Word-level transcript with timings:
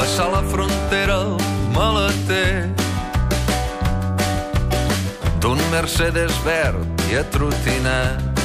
Passar 0.00 0.30
la 0.32 0.40
frontera 0.48 1.12
al 1.12 1.34
maleter 1.74 2.72
d'un 5.44 5.60
Mercedes 5.68 6.32
verd 6.40 7.04
i 7.12 7.18
atrotinat. 7.20 8.40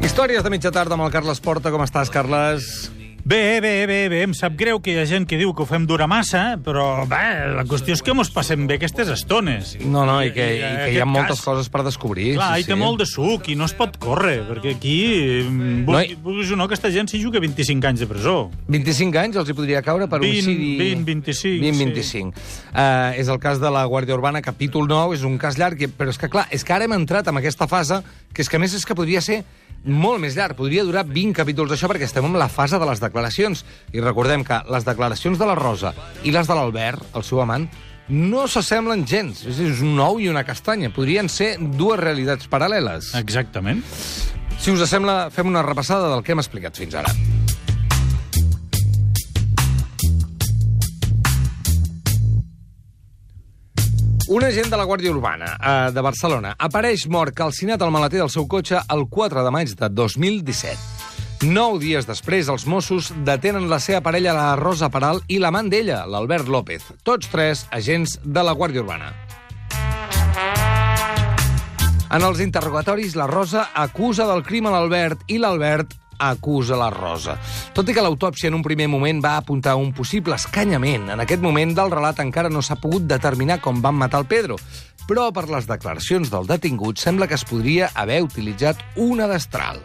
Històries 0.00 0.40
de 0.40 0.54
mitja 0.56 0.72
tarda 0.72 0.96
amb 0.96 1.04
el 1.04 1.12
Carles 1.12 1.44
Porta. 1.44 1.68
Com 1.68 1.84
estàs, 1.84 2.08
Carles? 2.08 2.95
Bé, 3.26 3.58
bé, 3.60 3.88
bé, 3.90 4.08
bé, 4.08 4.20
em 4.22 4.30
sap 4.38 4.54
greu 4.54 4.78
que 4.78 4.92
hi 4.94 5.00
ha 5.02 5.04
gent 5.10 5.24
que 5.26 5.34
diu 5.34 5.50
que 5.50 5.64
ho 5.64 5.66
fem 5.66 5.82
dura 5.82 6.06
massa, 6.06 6.60
però 6.62 7.02
bé, 7.10 7.48
la 7.56 7.64
qüestió 7.66 7.96
és 7.96 8.02
que 8.06 8.14
mos 8.14 8.28
passem 8.30 8.68
bé 8.70 8.76
aquestes 8.78 9.08
estones. 9.10 9.72
No, 9.82 10.04
no, 10.06 10.20
i 10.22 10.30
que, 10.30 10.44
i 10.54 10.60
que 10.84 10.92
hi 10.94 11.00
ha 11.02 11.08
moltes 11.10 11.40
cas, 11.40 11.48
coses 11.48 11.66
per 11.74 11.82
descobrir. 11.82 12.36
Clar, 12.36 12.52
sí, 12.54 12.62
hi 12.62 12.68
té 12.68 12.76
sí. 12.76 12.78
molt 12.78 13.02
de 13.02 13.08
suc 13.10 13.48
i 13.50 13.56
no 13.58 13.66
es 13.66 13.74
pot 13.74 13.98
córrer, 13.98 14.36
perquè 14.46 14.76
aquí, 14.76 14.94
mm, 15.42 15.82
No, 15.90 16.04
vulguis 16.22 16.54
o 16.54 16.60
no, 16.60 16.68
aquesta 16.70 16.92
gent 16.94 17.10
s'hi 17.10 17.18
juga 17.24 17.42
25 17.42 17.90
anys 17.90 18.04
de 18.06 18.10
presó. 18.14 18.36
25 18.70 19.18
anys 19.24 19.42
els 19.42 19.50
hi 19.50 19.58
podria 19.58 19.82
caure 19.82 20.06
per 20.06 20.22
20, 20.22 20.46
homicidi... 20.46 20.70
20, 20.84 21.04
25, 21.10 21.66
20, 21.66 21.82
sí. 21.82 21.84
25. 22.14 22.46
Uh, 22.70 23.10
és 23.18 23.26
el 23.26 23.42
cas 23.42 23.58
de 23.58 23.74
la 23.74 23.82
Guàrdia 23.90 24.14
Urbana, 24.14 24.38
capítol 24.38 24.86
9, 24.86 25.18
és 25.18 25.26
un 25.26 25.34
cas 25.42 25.58
llarg, 25.58 25.82
i- 25.82 25.90
però 25.90 26.14
és 26.14 26.22
que, 26.22 26.30
clar, 26.30 26.46
és 26.54 26.62
que 26.62 26.78
ara 26.78 26.86
hem 26.86 26.94
entrat 26.94 27.26
en 27.26 27.42
aquesta 27.42 27.66
fase, 27.66 28.04
que 28.32 28.46
és 28.46 28.48
que, 28.48 28.54
a 28.54 28.62
més, 28.62 28.78
és 28.78 28.86
que 28.86 28.94
podria 28.94 29.18
ser 29.24 29.42
molt 29.86 30.18
més 30.18 30.34
llarg, 30.34 30.56
podria 30.58 30.82
durar 30.82 31.04
20 31.06 31.30
capítols 31.36 31.70
això, 31.70 31.86
perquè 31.86 32.08
estem 32.08 32.24
en 32.26 32.34
la 32.34 32.48
fase 32.50 32.74
de 32.74 32.86
les 32.88 32.98
declaracions. 32.98 33.14
I 33.92 34.04
recordem 34.04 34.44
que 34.44 34.60
les 34.72 34.86
declaracions 34.86 35.38
de 35.38 35.48
la 35.48 35.56
Rosa 35.58 35.94
i 36.24 36.34
les 36.34 36.48
de 36.48 36.56
l'Albert, 36.56 37.04
el 37.16 37.24
seu 37.24 37.40
amant, 37.44 37.68
no 38.08 38.46
s'assemblen 38.46 39.06
gens. 39.06 39.42
És, 39.46 39.58
és 39.58 39.82
un 39.82 39.98
ou 40.02 40.20
i 40.22 40.28
una 40.30 40.44
castanya. 40.46 40.92
Podrien 40.94 41.30
ser 41.32 41.56
dues 41.58 42.00
realitats 42.00 42.50
paral·leles. 42.50 43.14
Exactament. 43.18 43.82
Si 44.58 44.72
us 44.72 44.86
sembla, 44.88 45.26
fem 45.34 45.50
una 45.50 45.64
repassada 45.66 46.08
del 46.12 46.24
que 46.24 46.32
hem 46.36 46.42
explicat 46.42 46.78
fins 46.78 46.96
ara. 46.96 47.12
Un 54.26 54.42
agent 54.42 54.66
de 54.72 54.78
la 54.78 54.82
Guàrdia 54.82 55.12
Urbana 55.12 55.52
eh, 55.54 55.74
de 55.94 56.02
Barcelona 56.02 56.56
apareix 56.58 57.04
mort 57.06 57.30
calcinat 57.38 57.82
al 57.82 57.94
maleter 57.94 58.18
del 58.24 58.32
seu 58.34 58.48
cotxe 58.50 58.82
el 58.90 59.06
4 59.06 59.46
de 59.46 59.54
maig 59.54 59.78
de 59.78 59.88
2017. 60.02 60.95
Nou 61.44 61.76
dies 61.76 62.06
després, 62.08 62.48
els 62.48 62.64
Mossos 62.64 63.10
detenen 63.26 63.68
la 63.68 63.76
seva 63.82 64.00
parella, 64.00 64.32
la 64.32 64.54
Rosa 64.56 64.88
Peral, 64.88 65.20
i 65.28 65.36
l'amant 65.36 65.68
d'ella, 65.68 66.06
l'Albert 66.08 66.48
López. 66.48 66.86
Tots 67.04 67.28
tres 67.28 67.66
agents 67.76 68.16
de 68.24 68.44
la 68.46 68.54
Guàrdia 68.56 68.80
Urbana. 68.80 69.12
En 72.06 72.24
els 72.24 72.40
interrogatoris, 72.40 73.18
la 73.18 73.26
Rosa 73.28 73.66
acusa 73.74 74.24
del 74.30 74.40
crim 74.46 74.70
a 74.70 74.72
l'Albert 74.72 75.26
i 75.28 75.36
l'Albert 75.42 75.92
acusa 76.18 76.78
la 76.80 76.88
Rosa. 76.88 77.36
Tot 77.76 77.90
i 77.90 77.92
que 77.92 78.04
l'autòpsia 78.04 78.48
en 78.48 78.56
un 78.56 78.64
primer 78.64 78.86
moment 78.88 79.20
va 79.20 79.36
apuntar 79.36 79.74
a 79.74 79.80
un 79.80 79.92
possible 79.92 80.38
escanyament, 80.40 81.10
en 81.12 81.20
aquest 81.20 81.44
moment 81.44 81.74
del 81.76 81.92
relat 81.92 82.22
encara 82.24 82.48
no 82.48 82.64
s'ha 82.64 82.78
pogut 82.80 83.04
determinar 83.04 83.60
com 83.60 83.84
van 83.84 83.98
matar 84.00 84.22
el 84.24 84.30
Pedro, 84.30 84.56
però 85.06 85.28
per 85.36 85.50
les 85.52 85.68
declaracions 85.68 86.32
del 86.32 86.48
detingut 86.48 86.96
sembla 87.02 87.28
que 87.28 87.36
es 87.36 87.44
podria 87.44 87.92
haver 87.94 88.22
utilitzat 88.24 88.80
una 88.96 89.28
destral. 89.28 89.84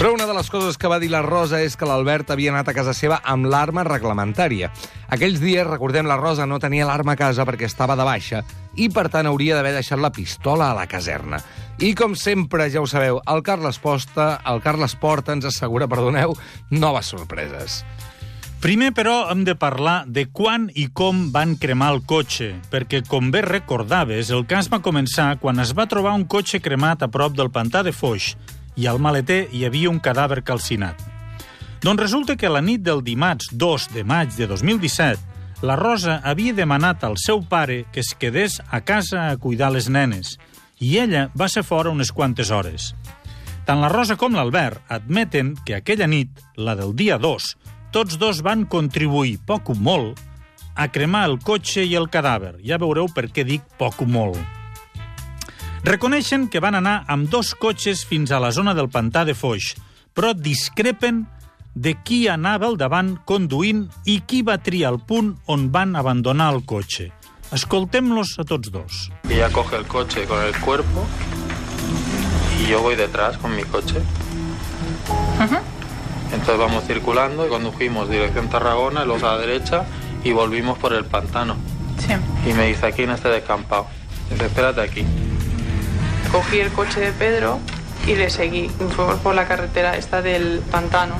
Però 0.00 0.14
una 0.14 0.24
de 0.24 0.32
les 0.32 0.48
coses 0.48 0.78
que 0.80 0.88
va 0.88 0.96
dir 0.96 1.10
la 1.12 1.20
Rosa 1.20 1.58
és 1.60 1.74
que 1.76 1.84
l'Albert 1.84 2.30
havia 2.32 2.54
anat 2.54 2.70
a 2.70 2.72
casa 2.72 2.94
seva 2.96 3.18
amb 3.28 3.44
l'arma 3.52 3.82
reglamentària. 3.84 4.70
Aquells 5.12 5.42
dies, 5.42 5.66
recordem, 5.68 6.06
la 6.08 6.16
Rosa 6.16 6.46
no 6.48 6.56
tenia 6.56 6.86
l'arma 6.88 7.12
a 7.12 7.20
casa 7.20 7.44
perquè 7.44 7.66
estava 7.68 7.98
de 8.00 8.06
baixa 8.08 8.38
i, 8.80 8.86
per 8.88 9.10
tant, 9.12 9.28
hauria 9.28 9.58
d'haver 9.58 9.74
deixat 9.76 10.00
la 10.00 10.08
pistola 10.08 10.70
a 10.70 10.76
la 10.78 10.86
caserna. 10.88 11.36
I, 11.84 11.90
com 11.92 12.14
sempre, 12.16 12.70
ja 12.72 12.80
ho 12.80 12.88
sabeu, 12.88 13.20
el 13.28 13.44
Carles 13.44 13.76
Posta, 13.76 14.38
el 14.48 14.62
Carles 14.64 14.94
Porta 14.96 15.36
ens 15.36 15.50
assegura, 15.50 15.84
perdoneu, 15.84 16.32
noves 16.72 17.10
sorpreses. 17.12 17.82
Primer, 18.64 18.94
però, 18.96 19.26
hem 19.28 19.42
de 19.44 19.52
parlar 19.52 20.06
de 20.08 20.24
quan 20.32 20.70
i 20.80 20.86
com 20.96 21.26
van 21.34 21.58
cremar 21.60 21.90
el 21.92 22.00
cotxe, 22.08 22.54
perquè, 22.72 23.02
com 23.04 23.28
bé 23.28 23.44
recordaves, 23.44 24.32
el 24.32 24.48
cas 24.48 24.72
va 24.72 24.80
començar 24.80 25.34
quan 25.44 25.60
es 25.60 25.74
va 25.76 25.88
trobar 25.92 26.16
un 26.16 26.24
cotxe 26.24 26.62
cremat 26.64 27.04
a 27.04 27.10
prop 27.12 27.36
del 27.36 27.52
pantà 27.52 27.84
de 27.84 27.92
Foix 27.92 28.30
i 28.76 28.86
al 28.86 29.00
maleter 29.02 29.46
hi 29.52 29.64
havia 29.64 29.90
un 29.90 30.00
cadàver 30.00 30.42
calcinat. 30.44 31.00
Doncs 31.80 32.02
resulta 32.02 32.36
que 32.36 32.50
la 32.52 32.60
nit 32.60 32.82
del 32.84 33.02
dimarts 33.04 33.48
2 33.52 33.88
de 33.94 34.04
maig 34.04 34.34
de 34.36 34.46
2017, 34.46 35.30
la 35.62 35.76
Rosa 35.76 36.20
havia 36.24 36.54
demanat 36.56 37.04
al 37.04 37.16
seu 37.20 37.42
pare 37.44 37.84
que 37.92 38.00
es 38.00 38.14
quedés 38.14 38.60
a 38.68 38.80
casa 38.80 39.28
a 39.28 39.36
cuidar 39.36 39.72
les 39.72 39.88
nenes, 39.88 40.38
i 40.80 40.98
ella 40.98 41.28
va 41.36 41.48
ser 41.48 41.64
fora 41.64 41.92
unes 41.92 42.12
quantes 42.12 42.50
hores. 42.50 42.94
Tant 43.64 43.80
la 43.80 43.90
Rosa 43.92 44.16
com 44.16 44.36
l'Albert 44.36 44.80
admeten 44.88 45.54
que 45.64 45.76
aquella 45.76 46.08
nit, 46.08 46.40
la 46.56 46.74
del 46.76 46.96
dia 46.96 47.18
2, 47.20 47.50
tots 47.92 48.16
dos 48.18 48.40
van 48.46 48.64
contribuir, 48.64 49.38
poc 49.46 49.72
o 49.72 49.76
molt, 49.76 50.20
a 50.76 50.88
cremar 50.88 51.26
el 51.28 51.38
cotxe 51.44 51.84
i 51.84 51.96
el 51.98 52.08
cadàver. 52.08 52.56
Ja 52.64 52.80
veureu 52.80 53.10
per 53.12 53.28
què 53.28 53.44
dic 53.44 53.66
poc 53.78 54.00
o 54.00 54.08
molt. 54.08 54.59
Reconeixen 55.82 56.48
que 56.52 56.60
van 56.60 56.76
anar 56.76 57.04
amb 57.08 57.30
dos 57.32 57.54
cotxes 57.56 58.02
fins 58.04 58.30
a 58.30 58.40
la 58.42 58.50
zona 58.52 58.74
del 58.76 58.90
pantà 58.92 59.24
de 59.24 59.32
Foix, 59.32 59.72
però 60.12 60.34
discrepen 60.36 61.24
de 61.74 61.94
qui 62.04 62.26
anava 62.28 62.68
al 62.68 62.76
davant 62.76 63.14
conduint 63.24 63.86
i 64.04 64.18
qui 64.28 64.42
va 64.44 64.58
triar 64.60 64.92
el 64.92 65.00
punt 65.00 65.32
on 65.48 65.70
van 65.72 65.96
abandonar 65.96 66.50
el 66.52 66.64
cotxe. 66.68 67.08
Escoltem-los 67.56 68.36
a 68.38 68.44
tots 68.44 68.70
dos. 68.70 69.08
Ella 69.30 69.48
coge 69.50 69.76
el 69.76 69.86
coche 69.86 70.26
con 70.26 70.42
el 70.44 70.54
cuerpo 70.60 71.06
y 72.60 72.68
yo 72.68 72.82
voy 72.82 72.96
detrás 72.96 73.38
con 73.38 73.56
mi 73.56 73.62
coche. 73.64 74.02
Entonces 76.30 76.58
vamos 76.58 76.84
circulando 76.84 77.46
y 77.46 77.48
condujimos 77.48 78.08
dirección 78.10 78.50
Tarragona, 78.50 79.04
luego 79.04 79.26
a 79.26 79.36
la 79.36 79.38
derecha 79.38 79.86
y 80.22 80.32
volvimos 80.32 80.78
por 80.78 80.92
el 80.92 81.04
pantano. 81.04 81.56
Sí. 81.98 82.12
Y 82.48 82.52
me 82.52 82.66
dice 82.66 82.86
aquí 82.86 83.02
en 83.02 83.10
este 83.10 83.28
descampado. 83.28 83.86
Dice, 84.30 84.46
espérate 84.46 84.80
aquí. 84.82 85.04
Cogí 86.32 86.60
el 86.60 86.70
coche 86.70 87.00
de 87.00 87.12
Pedro 87.12 87.58
y 88.06 88.14
le 88.14 88.30
seguí. 88.30 88.68
Fuimos 88.68 89.18
por 89.20 89.34
la 89.34 89.46
carretera 89.46 89.96
esta 89.96 90.22
del 90.22 90.60
pantano. 90.70 91.16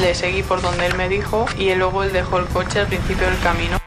Le 0.00 0.14
seguí 0.14 0.42
por 0.42 0.62
donde 0.62 0.86
él 0.86 0.94
me 0.96 1.08
dijo 1.08 1.46
y 1.58 1.74
luego 1.74 2.04
él 2.04 2.12
dejó 2.12 2.38
el 2.38 2.46
coche 2.46 2.80
al 2.80 2.86
principio 2.86 3.26
del 3.26 3.38
camino. 3.40 3.80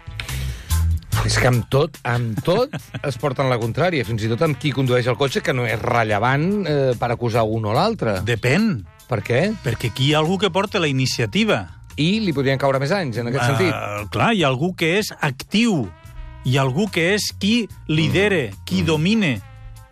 És 1.24 1.38
que 1.40 1.48
amb 1.48 1.64
tot, 1.72 1.96
amb 2.04 2.36
tot, 2.44 2.74
es 3.08 3.16
porten 3.16 3.48
la 3.48 3.56
contrària, 3.56 4.04
fins 4.04 4.26
i 4.26 4.28
tot 4.28 4.42
amb 4.44 4.58
qui 4.60 4.74
condueix 4.76 5.08
el 5.08 5.16
cotxe, 5.16 5.40
que 5.40 5.54
no 5.56 5.64
és 5.64 5.80
rellevant 5.80 6.68
eh, 6.68 6.92
per 7.00 7.14
acusar 7.14 7.46
un 7.48 7.70
o 7.72 7.72
l'altre. 7.72 8.18
Depèn, 8.28 8.84
Per 9.08 9.22
què? 9.24 9.40
perquè 9.64 9.94
aquí 9.94 10.10
hi 10.10 10.14
ha 10.14 10.20
algú 10.20 10.36
que 10.42 10.52
porta 10.52 10.82
la 10.84 10.90
iniciativa. 10.92 11.62
I 11.96 12.20
li 12.26 12.34
podrien 12.36 12.60
caure 12.60 12.82
més 12.84 12.92
anys, 12.92 13.22
en 13.22 13.32
aquest 13.32 13.54
sentit. 13.54 13.72
Uh, 13.72 14.04
clar, 14.12 14.34
hi 14.36 14.44
ha 14.44 14.52
algú 14.52 14.74
que 14.76 14.98
és 15.00 15.14
actiu, 15.24 15.86
hi 16.44 16.58
ha 16.58 16.66
algú 16.68 16.90
que 16.92 17.14
és 17.14 17.32
qui 17.40 17.70
lidere, 17.88 18.50
qui 18.68 18.84
domine, 18.84 19.38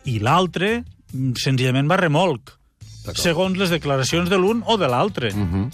i 0.05 0.19
l'altre 0.19 0.81
mm, 1.13 1.37
senzillament 1.39 1.89
va 1.89 1.99
remolc, 2.01 2.55
segons 3.17 3.57
les 3.57 3.71
declaracions 3.73 4.29
de 4.29 4.37
l'un 4.37 4.63
o 4.65 4.77
de 4.77 4.89
l'altre. 4.89 5.33
Mhm. 5.33 5.69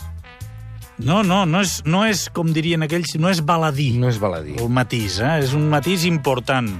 No, 0.97 1.21
no, 1.21 1.43
no 1.45 1.61
és, 1.61 1.83
no 1.85 2.01
és, 2.07 2.25
com 2.33 2.49
dirien 2.53 2.81
aquells, 2.81 3.13
no 3.21 3.29
és 3.29 3.43
baladí. 3.45 3.91
No 4.01 4.09
és 4.09 4.17
baladí. 4.17 4.55
El 4.57 4.71
matís, 4.73 5.19
eh? 5.21 5.35
És 5.43 5.53
un 5.53 5.67
matís 5.69 6.07
important. 6.09 6.71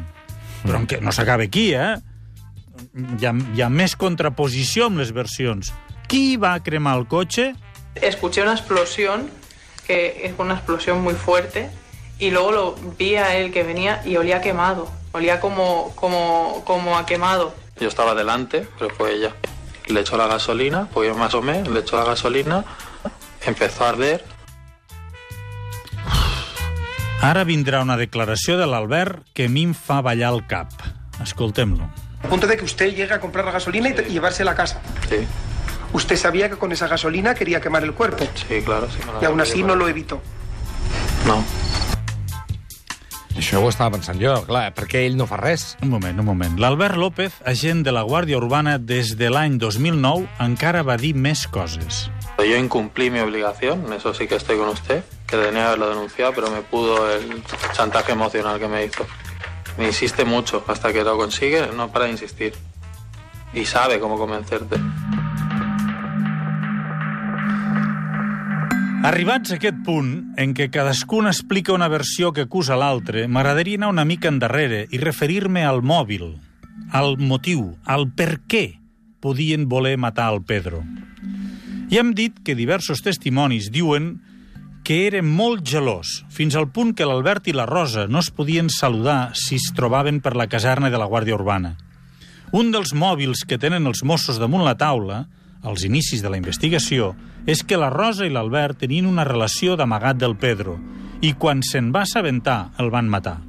Però 0.63 0.81
que 0.89 0.97
no 1.01 1.13
s'acaba 1.13 1.45
aquí, 1.45 1.69
eh? 1.77 1.99
Hi 2.97 3.27
ha, 3.29 3.33
hi 3.53 3.61
ha 3.61 3.69
més 3.69 3.93
contraposició 3.95 4.87
amb 4.89 5.03
les 5.03 5.13
versions. 5.13 5.69
Qui 6.09 6.37
va 6.41 6.55
cremar 6.65 6.95
el 6.97 7.05
cotxe? 7.05 7.51
Escuché 7.93 8.41
una 8.41 8.53
explosión, 8.53 9.29
que 9.85 10.25
es 10.25 10.33
una 10.39 10.55
explosión 10.55 11.03
muy 11.03 11.13
fuerte, 11.13 11.69
y 12.17 12.31
luego 12.31 12.51
lo 12.51 12.75
vi 12.97 13.15
a 13.15 13.35
él 13.37 13.51
que 13.51 13.61
venía 13.61 14.01
y 14.03 14.17
olía 14.17 14.41
quemado. 14.41 14.89
Olía 15.17 15.39
como, 15.39 15.93
como, 15.95 16.63
como 16.65 16.97
a 16.97 17.05
quemado. 17.05 17.53
Yo 17.79 17.87
estaba 17.87 18.13
delante, 18.15 18.67
pero 18.79 18.93
fue 18.95 19.13
ella. 19.15 19.33
Le 19.87 20.01
echó 20.01 20.15
la 20.17 20.27
gasolina, 20.27 20.87
pues 20.93 21.09
yo 21.09 21.15
más 21.15 21.33
o 21.33 21.41
menos, 21.41 21.69
le 21.69 21.79
echó 21.79 21.97
la 21.97 22.03
gasolina, 22.05 22.63
empezó 23.45 23.85
a 23.85 23.89
arder 23.89 24.23
Ara 27.21 27.43
vindrà 27.43 27.81
una 27.81 27.97
declaració 27.97 28.59
de 28.59 28.67
l'Albert 28.69 29.23
que 29.33 29.47
a 29.47 29.49
mi 29.49 29.63
em 29.65 29.71
fa 29.73 30.01
ballar 30.05 30.29
el 30.35 30.43
cap. 30.45 30.69
Escoltem-lo. 31.23 31.87
A 32.23 32.27
punto 32.29 32.45
de 32.45 32.55
que 32.57 32.63
usted 32.65 32.93
llegue 32.93 33.11
a 33.13 33.19
comprar 33.19 33.43
la 33.43 33.51
gasolina 33.51 33.89
y, 33.89 33.93
y 34.07 34.13
llevársela 34.13 34.51
a 34.51 34.55
casa. 34.55 34.81
Sí. 35.09 35.25
Usted 35.93 36.15
sabía 36.15 36.47
que 36.49 36.57
con 36.57 36.71
esa 36.71 36.87
gasolina 36.87 37.33
quería 37.33 37.59
quemar 37.59 37.83
el 37.83 37.93
cuerpo 37.93 38.23
Sí, 38.47 38.61
claro, 38.63 38.87
sí. 38.91 38.99
y 39.21 39.25
aún 39.25 39.41
así 39.41 39.63
no 39.63 39.75
lo 39.75 39.87
evitó. 39.87 40.21
No. 41.25 41.43
Això 43.47 43.61
ho 43.63 43.69
estava 43.71 43.93
pensant 43.93 44.17
jo, 44.19 44.33
clar, 44.43 44.73
perquè 44.75 45.05
ell 45.07 45.13
no 45.15 45.23
fa 45.23 45.37
res. 45.39 45.77
Un 45.79 45.87
moment, 45.93 46.17
un 46.19 46.25
moment. 46.27 46.57
L'Albert 46.59 46.97
López, 46.99 47.37
agent 47.47 47.79
de 47.85 47.93
la 47.95 48.01
Guàrdia 48.03 48.35
Urbana 48.41 48.73
des 48.75 49.13
de 49.15 49.29
l'any 49.31 49.55
2009, 49.55 50.25
encara 50.43 50.81
va 50.83 50.97
dir 50.99 51.13
més 51.15 51.45
coses. 51.47 52.09
Yo 52.43 52.57
incumplí 52.59 53.07
mi 53.09 53.21
obligación, 53.23 53.85
en 53.87 53.93
eso 53.93 54.13
sí 54.13 54.27
que 54.27 54.35
estoy 54.35 54.57
con 54.57 54.67
usted, 54.67 54.99
que 55.25 55.37
tenía 55.37 55.61
que 55.61 55.67
haberlo 55.67 55.89
denunciado, 55.91 56.33
pero 56.35 56.51
me 56.51 56.59
pudo 56.59 57.09
el 57.09 57.41
chantaje 57.71 58.11
emocional 58.11 58.59
que 58.59 58.67
me 58.67 58.83
hizo. 58.83 59.07
Me 59.77 59.85
insiste 59.85 60.25
mucho, 60.25 60.65
hasta 60.67 60.91
que 60.91 61.05
lo 61.05 61.15
consigue, 61.15 61.69
no 61.73 61.87
para 61.89 62.03
de 62.03 62.11
insistir. 62.11 62.53
Y 63.53 63.63
sabe 63.63 64.01
cómo 64.01 64.17
convencerte. 64.17 64.75
Arribats 69.07 69.53
a 69.53 69.55
aquest 69.55 69.77
punt, 69.87 70.07
en 70.35 70.51
què 70.51 70.65
cadascun 70.67 71.29
explica 71.29 71.71
una 71.71 71.87
versió 71.87 72.33
que 72.35 72.43
acusa 72.43 72.75
l'altre, 72.75 73.21
m'agradaria 73.31 73.79
anar 73.79 73.87
una 73.93 74.03
mica 74.03 74.27
endarrere 74.27 74.81
i 74.91 74.99
referir-me 74.99 75.61
al 75.63 75.79
mòbil, 75.79 76.33
al 76.91 77.15
motiu, 77.15 77.69
al 77.87 78.09
per 78.11 78.41
què 78.51 78.65
podien 79.23 79.69
voler 79.71 79.93
matar 79.95 80.25
el 80.33 80.41
Pedro. 80.43 80.81
I 81.87 82.01
hem 82.01 82.11
dit 82.19 82.41
que 82.43 82.57
diversos 82.59 82.99
testimonis 83.05 83.69
diuen 83.71 84.17
que 84.83 84.99
era 85.05 85.23
molt 85.23 85.63
gelós, 85.63 86.25
fins 86.27 86.59
al 86.59 86.67
punt 86.75 86.91
que 86.91 87.07
l'Albert 87.07 87.47
i 87.47 87.55
la 87.55 87.69
Rosa 87.69 88.09
no 88.11 88.19
es 88.19 88.27
podien 88.27 88.67
saludar 88.67 89.31
si 89.39 89.55
es 89.55 89.71
trobaven 89.77 90.19
per 90.19 90.35
la 90.35 90.49
caserna 90.51 90.91
de 90.91 90.99
la 90.99 91.07
Guàrdia 91.07 91.39
Urbana. 91.39 91.77
Un 92.51 92.75
dels 92.75 92.91
mòbils 92.91 93.47
que 93.47 93.55
tenen 93.55 93.87
els 93.87 94.03
Mossos 94.03 94.35
damunt 94.35 94.67
la 94.67 94.75
taula, 94.75 95.29
als 95.63 95.83
inicis 95.83 96.21
de 96.21 96.29
la 96.29 96.37
investigació, 96.37 97.15
és 97.47 97.63
que 97.63 97.79
la 97.79 97.89
Rosa 97.89 98.25
i 98.27 98.31
l'Albert 98.33 98.81
tenien 98.83 99.07
una 99.07 99.25
relació 99.27 99.77
d'amagat 99.79 100.19
del 100.19 100.35
Pedro 100.35 100.77
i 101.21 101.33
quan 101.33 101.63
se'n 101.65 101.91
va 101.95 102.03
assabentar 102.05 102.73
el 102.77 102.91
van 102.93 103.09
matar. 103.09 103.39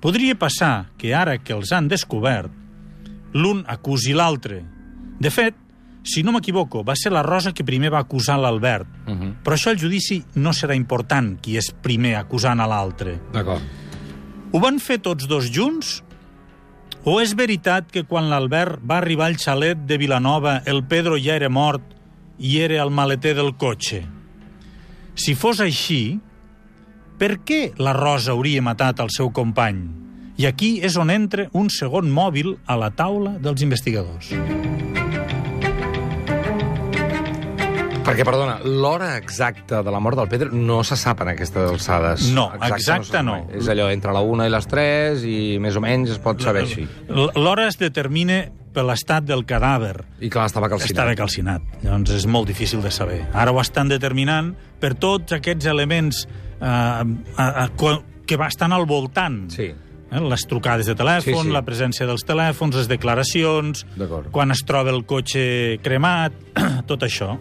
Podria 0.00 0.36
passar 0.38 0.90
que 0.98 1.14
ara 1.14 1.38
que 1.38 1.54
els 1.54 1.72
han 1.72 1.88
descobert, 1.88 2.52
l'un 3.32 3.64
acusi 3.66 4.14
l'altre. 4.14 4.62
De 5.18 5.30
fet, 5.30 5.56
si 6.08 6.22
no 6.22 6.32
m'equivoco, 6.32 6.84
va 6.86 6.94
ser 6.96 7.12
la 7.12 7.24
Rosa 7.26 7.52
que 7.52 7.66
primer 7.66 7.90
va 7.92 8.00
acusar 8.00 8.38
l'Albert. 8.38 8.86
Uh 9.06 9.12
-huh. 9.12 9.34
Però 9.44 9.54
això 9.54 9.70
al 9.70 9.78
judici 9.78 10.22
no 10.34 10.50
serà 10.52 10.74
important 10.74 11.38
qui 11.40 11.56
és 11.56 11.74
primer 11.82 12.16
acusant 12.16 12.60
a 12.60 12.66
l'altre. 12.66 13.20
D'acord. 13.32 13.62
Ho 14.52 14.60
van 14.60 14.78
fer 14.80 14.98
tots 14.98 15.26
dos 15.28 15.50
junts? 15.50 16.02
O 17.06 17.20
és 17.22 17.34
veritat 17.38 17.86
que 17.92 18.02
quan 18.08 18.26
l'Albert 18.30 18.82
va 18.82 18.98
arribar 18.98 19.28
al 19.28 19.38
xalet 19.38 19.84
de 19.86 19.98
Vilanova 20.00 20.58
el 20.66 20.82
Pedro 20.84 21.18
ja 21.18 21.36
era 21.38 21.48
mort 21.48 21.94
i 22.38 22.58
era 22.58 22.82
el 22.82 22.90
maleter 22.90 23.36
del 23.38 23.54
cotxe? 23.56 24.02
Si 25.18 25.34
fos 25.38 25.62
així, 25.62 26.18
per 27.18 27.38
què 27.46 27.72
la 27.78 27.94
Rosa 27.94 28.34
hauria 28.34 28.62
matat 28.62 29.00
el 29.02 29.10
seu 29.14 29.30
company? 29.34 29.86
I 30.38 30.46
aquí 30.46 30.76
és 30.86 30.98
on 30.98 31.10
entra 31.10 31.48
un 31.58 31.70
segon 31.70 32.10
mòbil 32.14 32.56
a 32.66 32.78
la 32.78 32.92
taula 32.94 33.38
dels 33.42 33.62
investigadors. 33.66 34.34
Perquè, 38.08 38.24
perdona, 38.26 38.58
l'hora 38.64 39.12
exacta 39.18 39.82
de 39.84 39.92
la 39.94 40.00
mort 40.00 40.18
del 40.18 40.28
Pedro 40.32 40.50
no 40.52 40.80
se 40.86 40.96
sap 40.98 41.20
en 41.24 41.32
aquestes 41.34 41.70
alçades. 41.70 42.28
No, 42.34 42.48
Exacte 42.68 43.22
no. 43.22 43.36
És 43.54 43.68
allò 43.68 43.90
entre 43.92 44.14
la 44.16 44.22
una 44.24 44.46
i 44.48 44.52
les 44.52 44.66
tres 44.70 45.24
i 45.28 45.58
més 45.62 45.76
o 45.76 45.82
menys 45.84 46.16
es 46.16 46.22
pot 46.22 46.40
saber 46.42 46.64
així. 46.66 46.86
L'hora 47.08 47.68
es 47.68 47.78
determina 47.80 48.46
per 48.74 48.84
l'estat 48.86 49.24
del 49.26 49.44
cadàver. 49.48 49.96
I 50.20 50.30
clar, 50.30 50.46
estava 50.50 50.68
calcinat. 50.70 50.92
Estava 50.92 51.14
calcinat. 51.18 51.64
Llavors 51.82 52.14
és 52.14 52.26
molt 52.30 52.48
difícil 52.50 52.82
de 52.84 52.92
saber. 52.94 53.22
Ara 53.34 53.52
ho 53.52 53.60
estan 53.62 53.90
determinant 53.90 54.54
per 54.80 54.94
tots 55.00 55.34
aquests 55.34 55.66
elements 55.66 56.24
eh, 56.60 56.64
a, 56.64 57.48
a, 57.64 57.68
que 58.28 58.40
estan 58.46 58.72
al 58.76 58.86
voltant. 58.86 59.48
Sí. 59.50 59.72
Eh? 60.08 60.20
Les 60.24 60.46
trucades 60.48 60.86
de 60.88 60.94
telèfon, 60.96 61.42
Sí, 61.42 61.48
sí. 61.50 61.52
la 61.52 61.64
presència 61.66 62.06
dels 62.08 62.24
telèfons, 62.24 62.76
les 62.76 62.88
declaracions, 62.88 63.84
quan 64.32 64.54
es 64.54 64.62
troba 64.64 64.92
el 64.94 65.04
cotxe 65.08 65.78
cremat, 65.84 66.32
tot 66.90 67.04
això. 67.04 67.34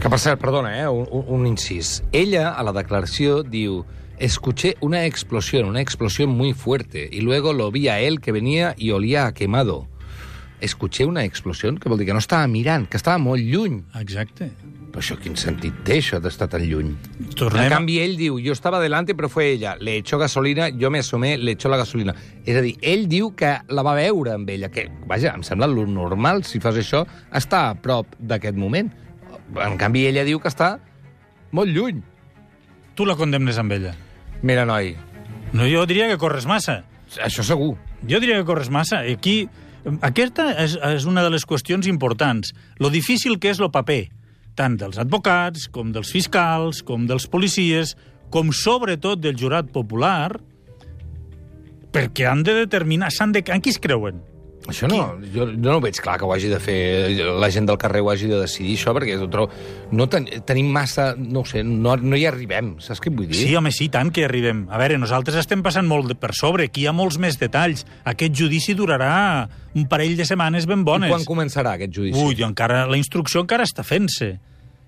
Que 0.00 0.10
per 0.10 0.18
cert, 0.20 0.40
perdona, 0.40 0.74
eh, 0.82 0.88
un, 0.88 1.06
un- 1.10 1.46
incís. 1.46 2.02
Ella, 2.12 2.50
a 2.52 2.62
la 2.66 2.72
declaració, 2.76 3.42
diu 3.42 3.84
escuché 4.18 4.76
una 4.80 5.04
explosión, 5.06 5.66
una 5.66 5.80
explosión 5.80 6.30
muy 6.30 6.52
fuerte, 6.52 7.08
y 7.10 7.20
luego 7.22 7.52
lo 7.52 7.70
vi 7.70 7.88
a 7.88 8.00
él 8.00 8.20
que 8.20 8.32
venía 8.32 8.74
y 8.76 8.90
olía 8.90 9.26
a 9.26 9.32
quemado. 9.34 9.88
Escuché 10.60 11.04
una 11.04 11.24
explosión, 11.24 11.78
que 11.78 11.88
vol 11.88 11.98
dir 11.98 12.06
que 12.06 12.12
no 12.12 12.18
estava 12.20 12.46
mirant, 12.46 12.88
que 12.88 12.96
estava 12.96 13.18
molt 13.18 13.42
lluny. 13.42 13.82
Exacte. 14.00 14.50
Però 14.94 15.02
això 15.02 15.16
quin 15.18 15.34
sentit 15.36 15.74
té, 15.84 15.96
això 15.98 16.20
d'estar 16.22 16.46
tan 16.52 16.62
lluny? 16.62 16.92
Tornem 17.34 17.64
En 17.64 17.72
a- 17.72 17.74
canvi, 17.74 17.98
ell 18.00 18.14
diu, 18.16 18.38
yo 18.38 18.52
estaba 18.52 18.78
delante, 18.80 19.14
pero 19.16 19.28
fue 19.28 19.48
ella. 19.50 19.74
Le 19.80 19.96
echó 19.96 20.18
gasolina, 20.18 20.68
yo 20.68 20.90
me 20.90 21.00
asomé, 21.00 21.36
le 21.36 21.52
echó 21.52 21.68
la 21.68 21.76
gasolina. 21.76 22.14
És 22.46 22.56
a 22.56 22.60
dir, 22.62 22.76
ell 22.80 23.08
diu 23.08 23.34
que 23.34 23.56
la 23.68 23.82
va 23.82 23.94
veure 23.98 24.32
amb 24.36 24.48
ella, 24.48 24.70
que, 24.70 24.86
vaja, 25.08 25.34
em 25.34 25.42
sembla 25.42 25.66
lo 25.66 25.86
normal, 25.86 26.44
si 26.44 26.60
fas 26.60 26.76
això, 26.76 27.04
estar 27.32 27.68
a 27.70 27.74
prop 27.74 28.06
d'aquest 28.20 28.54
moment. 28.56 28.92
En 29.52 29.76
canvi, 29.78 30.06
ella 30.08 30.24
diu 30.24 30.40
que 30.40 30.48
està 30.48 30.76
molt 31.54 31.70
lluny. 31.70 32.00
Tu 32.94 33.06
la 33.06 33.16
condemnes 33.18 33.58
amb 33.58 33.74
ella. 33.76 33.92
Mira, 34.42 34.64
noi, 34.68 34.94
No, 35.54 35.68
jo 35.70 35.84
diria 35.86 36.08
que 36.10 36.18
corres 36.18 36.46
massa. 36.50 36.82
això 37.22 37.44
segur. 37.46 37.76
Jo 38.10 38.18
diria 38.18 38.40
que 38.40 38.44
corres 38.44 38.70
massa. 38.74 39.04
Aquí, 39.06 39.48
aquesta 40.02 40.48
és, 40.64 40.74
és 40.74 41.04
una 41.06 41.22
de 41.22 41.30
les 41.30 41.46
qüestions 41.46 41.86
importants. 41.86 42.50
Lo 42.82 42.90
difícil 42.90 43.38
que 43.38 43.52
és 43.52 43.60
lo 43.62 43.70
paper, 43.70 44.08
tant 44.58 44.74
dels 44.76 44.98
advocats, 44.98 45.68
com 45.70 45.92
dels 45.94 46.10
fiscals, 46.10 46.82
com 46.82 47.06
dels 47.06 47.28
policies, 47.30 47.94
com 48.34 48.50
sobretot 48.50 49.22
del 49.22 49.38
jurat 49.38 49.70
popular, 49.70 50.40
perquè 51.94 52.26
han 52.26 52.42
de 52.42 52.56
determinar... 52.64 53.12
s'han 53.14 53.30
De, 53.30 53.44
en 53.46 53.62
qui 53.62 53.70
es 53.70 53.78
creuen? 53.78 54.24
Això 54.64 54.88
no, 54.88 55.18
jo, 55.20 55.44
jo 55.44 55.60
no 55.60 55.76
ho 55.76 55.80
veig 55.84 55.98
clar 56.00 56.14
que 56.16 56.24
ho 56.24 56.32
hagi 56.32 56.48
de 56.48 56.58
fer, 56.62 56.76
la 57.36 57.50
gent 57.52 57.66
del 57.68 57.76
carrer 57.80 58.00
ho 58.00 58.08
hagi 58.08 58.30
de 58.30 58.38
decidir, 58.40 58.78
això, 58.78 58.94
perquè 58.96 59.18
otro, 59.20 59.44
no 59.92 60.06
ten, 60.08 60.24
tenim 60.48 60.70
massa, 60.72 61.10
no 61.18 61.42
sé, 61.44 61.60
no, 61.68 61.98
no 62.00 62.16
hi 62.16 62.24
arribem, 62.30 62.74
saps 62.80 63.02
què 63.04 63.12
vull 63.12 63.28
dir? 63.28 63.42
Sí, 63.42 63.50
home, 63.58 63.74
sí, 63.76 63.90
tant 63.92 64.08
que 64.14 64.22
hi 64.22 64.26
arribem. 64.28 64.64
A 64.72 64.80
veure, 64.80 64.96
nosaltres 65.00 65.36
estem 65.42 65.60
passant 65.64 65.84
molt 65.90 66.16
per 66.20 66.32
sobre, 66.38 66.70
aquí 66.70 66.86
hi 66.86 66.88
ha 66.88 66.96
molts 66.96 67.20
més 67.20 67.36
detalls. 67.40 67.84
Aquest 68.08 68.32
judici 68.40 68.72
durarà 68.78 69.12
un 69.76 69.84
parell 69.90 70.16
de 70.16 70.24
setmanes 70.24 70.64
ben 70.70 70.86
bones. 70.86 71.12
I 71.12 71.16
quan 71.18 71.28
començarà 71.28 71.76
aquest 71.76 71.92
judici? 71.92 72.24
Ui, 72.24 72.40
encara, 72.46 72.86
la 72.88 72.96
instrucció 72.96 73.44
encara 73.44 73.68
està 73.68 73.84
fent-se. 73.84 74.32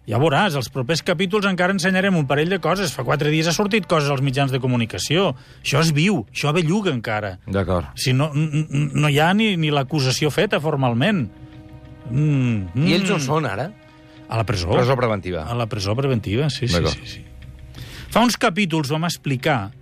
Ja 0.07 0.21
veuràs, 0.23 0.55
els 0.55 0.69
propers 0.71 1.03
capítols 1.03 1.49
encara 1.51 1.75
ensenyarem 1.75 2.15
un 2.15 2.29
parell 2.31 2.53
de 2.53 2.61
coses. 2.63 2.93
Fa 2.95 3.03
quatre 3.07 3.33
dies 3.33 3.49
ha 3.51 3.55
sortit 3.55 3.89
coses 3.91 4.11
als 4.13 4.23
mitjans 4.23 4.53
de 4.55 4.61
comunicació. 4.63 5.33
Això 5.65 5.83
és 5.83 5.91
viu, 5.97 6.21
això 6.31 6.53
belluga 6.55 6.93
encara. 6.95 7.37
D'acord. 7.51 7.91
Si 7.99 8.15
no, 8.15 8.31
no 8.33 9.11
hi 9.11 9.19
ha 9.19 9.33
ni, 9.35 9.57
ni 9.59 9.73
l'acusació 9.75 10.31
feta 10.31 10.63
formalment. 10.63 11.25
Mm, 12.07 12.71
mm. 12.71 12.87
I 12.87 12.95
ells 13.01 13.11
on 13.17 13.25
són, 13.25 13.51
ara? 13.51 13.73
A 14.29 14.39
la 14.39 14.47
presó. 14.47 14.71
Presó 14.71 14.95
preventiva. 14.99 15.43
A 15.51 15.59
la 15.59 15.67
presó 15.71 15.95
preventiva, 15.99 16.51
sí, 16.51 16.69
sí, 16.71 16.83
sí, 16.87 17.11
sí. 17.17 17.25
Fa 18.11 18.23
uns 18.23 18.39
capítols 18.39 18.95
vam 18.95 19.09
explicar... 19.11 19.73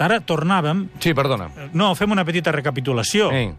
Ara 0.00 0.16
tornàvem... 0.24 0.86
Sí, 0.96 1.10
perdona. 1.12 1.50
No, 1.76 1.90
fem 1.92 2.08
una 2.14 2.22
petita 2.24 2.54
recapitulació. 2.54 3.26
Eh. 3.36 3.50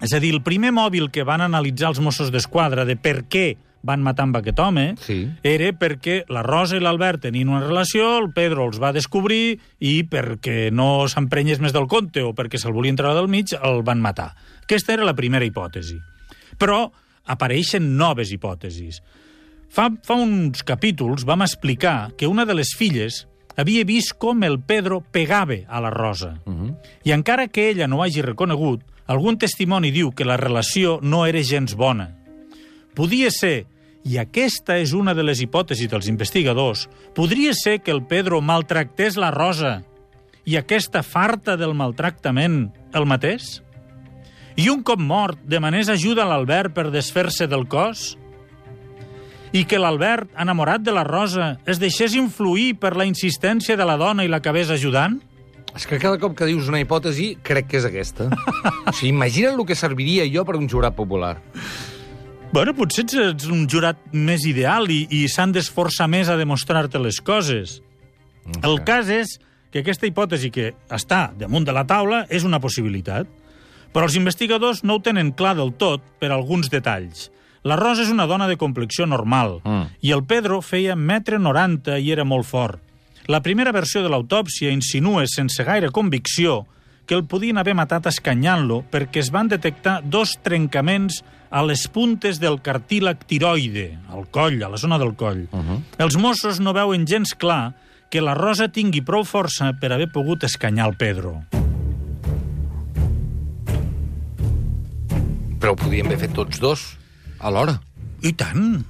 És 0.00 0.14
a 0.16 0.20
dir, 0.22 0.30
el 0.32 0.40
primer 0.40 0.70
mòbil 0.72 1.10
que 1.12 1.26
van 1.28 1.44
analitzar 1.44 1.90
els 1.90 2.00
Mossos 2.00 2.30
d'Esquadra 2.32 2.86
de 2.88 2.96
per 2.96 3.26
què 3.28 3.42
van 3.84 4.02
matar 4.02 4.24
amb 4.24 4.36
aquest 4.40 4.58
home 4.58 4.94
Sí. 5.04 5.28
era 5.44 5.70
perquè 5.76 6.24
la 6.32 6.42
Rosa 6.42 6.76
i 6.76 6.80
l'Albert 6.80 7.20
tenien 7.28 7.48
una 7.52 7.60
relació, 7.60 8.18
el 8.18 8.32
Pedro 8.32 8.64
els 8.66 8.80
va 8.80 8.92
descobrir 8.96 9.58
i 9.78 10.02
perquè 10.08 10.70
no 10.72 11.06
s'emprenyés 11.08 11.60
més 11.60 11.72
del 11.76 11.86
compte 11.86 12.22
o 12.24 12.32
perquè 12.34 12.58
se'l 12.58 12.72
volia 12.72 12.90
entrar 12.94 13.14
del 13.14 13.28
mig, 13.28 13.52
el 13.60 13.82
van 13.84 14.00
matar. 14.00 14.32
Aquesta 14.64 14.94
era 14.94 15.04
la 15.04 15.14
primera 15.14 15.44
hipòtesi. 15.44 15.98
Però 16.58 16.90
apareixen 17.26 17.96
noves 17.96 18.32
hipòtesis. 18.32 19.00
Fa, 19.68 19.88
fa 20.06 20.14
uns 20.14 20.62
capítols 20.62 21.24
vam 21.26 21.42
explicar 21.42 22.12
que 22.16 22.28
una 22.30 22.44
de 22.46 22.54
les 22.54 22.74
filles 22.78 23.26
havia 23.56 23.84
vist 23.84 24.14
com 24.18 24.42
el 24.42 24.60
Pedro 24.60 25.00
pegava 25.00 25.60
a 25.68 25.80
la 25.80 25.90
Rosa. 25.90 26.40
Uh 26.44 26.52
-huh. 26.52 26.76
I 27.04 27.12
encara 27.12 27.48
que 27.48 27.70
ella 27.70 27.86
no 27.86 27.98
ho 27.98 28.02
hagi 28.02 28.22
reconegut, 28.22 28.82
algun 29.06 29.36
testimoni 29.38 29.90
diu 29.90 30.12
que 30.12 30.24
la 30.24 30.36
relació 30.36 30.98
no 31.02 31.26
era 31.26 31.42
gens 31.42 31.74
bona. 31.74 32.16
Podia 32.94 33.30
ser, 33.30 33.66
i 34.04 34.18
aquesta 34.20 34.76
és 34.76 34.92
una 34.92 35.14
de 35.16 35.24
les 35.24 35.40
hipòtesis 35.40 35.88
dels 35.88 36.08
investigadors, 36.12 36.86
podria 37.16 37.54
ser 37.56 37.78
que 37.80 37.92
el 37.94 38.02
Pedro 38.04 38.42
maltractés 38.44 39.16
la 39.16 39.30
Rosa 39.32 39.78
i 40.44 40.58
aquesta 40.60 41.00
farta 41.02 41.56
del 41.56 41.72
maltractament 41.72 42.68
el 42.92 43.08
matés? 43.08 43.62
I 44.60 44.68
un 44.70 44.84
cop 44.86 45.00
mort 45.00 45.40
demanés 45.48 45.88
ajuda 45.88 46.22
a 46.22 46.28
l'Albert 46.28 46.74
per 46.76 46.90
desfer-se 46.92 47.48
del 47.50 47.64
cos? 47.66 48.12
I 49.54 49.64
que 49.70 49.80
l'Albert, 49.80 50.28
enamorat 50.38 50.84
de 50.84 50.92
la 50.92 51.06
Rosa, 51.06 51.54
es 51.64 51.80
deixés 51.80 52.14
influir 52.18 52.74
per 52.82 52.92
la 52.98 53.06
insistència 53.08 53.78
de 53.78 53.86
la 53.88 53.96
dona 53.96 54.26
i 54.26 54.30
l'acabés 54.30 54.70
ajudant? 54.70 55.16
És 55.74 55.88
que 55.90 55.98
cada 55.98 56.20
cop 56.22 56.36
que 56.38 56.46
dius 56.46 56.68
una 56.70 56.82
hipòtesi, 56.82 57.32
crec 57.42 57.70
que 57.70 57.80
és 57.80 57.88
aquesta. 57.88 58.28
o 58.84 58.92
sigui, 58.92 59.14
imagina't 59.14 59.56
el 59.56 59.66
que 59.66 59.78
serviria 59.78 60.28
jo 60.30 60.44
per 60.46 60.58
un 60.60 60.68
jurat 60.70 60.94
popular. 60.94 61.38
Bueno, 62.54 62.70
potser 62.78 63.04
ets- 63.08 63.48
un 63.50 63.64
jurat 63.66 63.98
més 64.14 64.44
ideal 64.46 64.86
i, 64.92 65.00
i 65.10 65.24
s'han 65.32 65.50
d'esforçar 65.54 66.06
més 66.12 66.28
a 66.30 66.36
demostrar-te 66.38 67.00
les 67.02 67.18
coses. 67.24 67.80
El 68.62 68.78
cas 68.86 69.08
és 69.10 69.38
que 69.72 69.80
aquesta 69.82 70.06
hipòtesi 70.06 70.52
que 70.54 70.68
està 70.92 71.32
damunt 71.40 71.64
de 71.66 71.74
la 71.74 71.82
taula 71.88 72.20
és 72.30 72.44
una 72.46 72.60
possibilitat. 72.62 73.26
Però 73.94 74.06
els 74.06 74.14
investigadors 74.18 74.84
no 74.86 74.96
ho 74.98 75.02
tenen 75.02 75.32
clar 75.34 75.56
del 75.58 75.72
tot 75.78 76.02
per 76.20 76.30
alguns 76.34 76.70
detalls. 76.70 77.28
La 77.64 77.74
Rosa 77.80 78.02
és 78.04 78.10
una 78.12 78.26
dona 78.30 78.46
de 78.46 78.58
complexió 78.60 79.06
normal 79.06 79.60
Mm. 79.64 79.86
i 80.02 80.12
el 80.12 80.22
Pedro 80.24 80.60
feia 80.62 80.94
metre 80.94 81.38
90 81.38 81.98
i 81.98 82.10
era 82.12 82.24
molt 82.24 82.44
fort. 82.46 82.78
La 83.26 83.40
primera 83.40 83.72
versió 83.72 84.02
de 84.02 84.10
l'autòpsia 84.12 84.70
insinua 84.70 85.24
sense 85.26 85.64
gaire 85.64 85.90
convicció 85.90 86.66
que 87.06 87.14
el 87.14 87.24
podien 87.28 87.58
haver 87.60 87.74
matat 87.76 88.08
escanyant-lo 88.10 88.82
perquè 88.92 89.22
es 89.22 89.30
van 89.34 89.48
detectar 89.52 90.00
dos 90.04 90.36
trencaments 90.42 91.22
a 91.54 91.62
les 91.62 91.86
puntes 91.86 92.40
del 92.42 92.58
cartílag 92.66 93.24
tiroide, 93.30 93.98
al 94.10 94.26
coll, 94.34 94.62
a 94.64 94.70
la 94.72 94.80
zona 94.80 94.98
del 94.98 95.14
coll. 95.14 95.46
Uh 95.52 95.60
-huh. 95.60 95.80
Els 95.98 96.16
Mossos 96.16 96.60
no 96.60 96.72
veuen 96.72 97.06
gens 97.06 97.34
clar 97.34 97.74
que 98.10 98.20
la 98.20 98.34
Rosa 98.34 98.68
tingui 98.68 99.02
prou 99.02 99.24
força 99.24 99.72
per 99.80 99.92
haver 99.92 100.10
pogut 100.10 100.44
escanyar 100.44 100.88
el 100.88 100.96
Pedro. 100.96 101.44
Però 105.60 105.72
ho 105.72 105.76
podien 105.76 106.06
haver 106.06 106.18
fet 106.18 106.32
tots 106.32 106.60
dos, 106.60 106.98
alhora. 107.38 107.80
I 108.22 108.32
tant! 108.32 108.84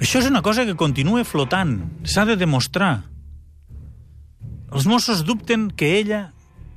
Això 0.00 0.18
és 0.18 0.26
una 0.28 0.42
cosa 0.42 0.64
que 0.64 0.76
continua 0.76 1.24
flotant. 1.24 1.90
S'ha 2.04 2.24
de 2.24 2.36
demostrar. 2.36 3.04
Els 4.72 4.86
Mossos 4.86 5.24
dubten 5.24 5.70
que 5.70 5.98
ella 5.98 6.32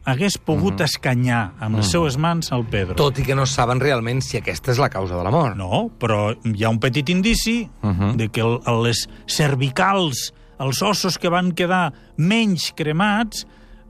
hagués 0.09 0.37
pogut 0.37 0.81
escanyar 0.83 1.53
amb 1.61 1.79
les 1.79 1.91
seues 1.93 2.17
mans 2.17 2.51
al 2.55 2.65
Pedro. 2.69 2.97
Tot 2.99 3.19
i 3.21 3.25
que 3.27 3.37
no 3.37 3.45
saben 3.49 3.81
realment 3.81 4.21
si 4.25 4.39
aquesta 4.39 4.73
és 4.73 4.81
la 4.81 4.89
causa 4.91 5.17
de 5.17 5.23
la 5.25 5.31
mort. 5.33 5.57
No, 5.59 5.87
però 6.01 6.33
hi 6.33 6.65
ha 6.65 6.73
un 6.73 6.79
petit 6.79 7.09
indici 7.09 7.61
uh 7.81 7.89
-huh. 7.89 8.15
de 8.15 8.29
que 8.29 8.41
el, 8.41 8.59
les 8.83 9.07
cervicals, 9.27 10.33
els 10.59 10.81
ossos 10.81 11.17
que 11.17 11.29
van 11.29 11.53
quedar 11.53 11.93
menys 12.17 12.73
cremats, 12.75 13.45